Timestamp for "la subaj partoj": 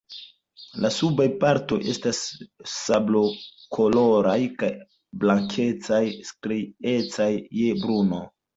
0.85-1.77